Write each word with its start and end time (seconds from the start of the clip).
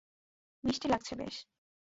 মিষ্টি 0.63 0.87
লাগছে 0.87 1.13
বেশ। 1.15 1.35